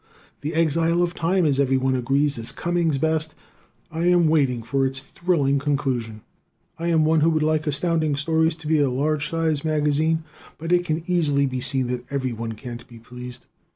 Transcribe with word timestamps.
"The 0.39 0.55
Exile 0.55 1.03
of 1.03 1.13
Time," 1.13 1.45
as 1.45 1.59
everyone 1.59 1.95
agrees, 1.95 2.39
is 2.39 2.51
Cummings' 2.51 2.97
best. 2.97 3.35
I 3.91 4.05
am 4.05 4.27
waiting 4.27 4.63
for 4.63 4.83
its 4.83 4.99
thrilling 5.01 5.59
conclusion. 5.59 6.21
I 6.79 6.87
am 6.87 7.05
one 7.05 7.19
who 7.19 7.29
would 7.29 7.43
like 7.43 7.67
Astounding 7.67 8.15
Stories 8.15 8.55
to 8.55 8.67
be 8.67 8.79
a 8.79 8.89
large 8.89 9.29
size 9.29 9.63
magazine, 9.63 10.23
but 10.57 10.71
it 10.71 10.85
can 10.85 11.03
easily 11.05 11.45
be 11.45 11.61
seen 11.61 11.85
that 11.89 12.05
everyone 12.11 12.53
can't 12.53 12.87
be 12.87 12.97
pleased. 12.97 13.45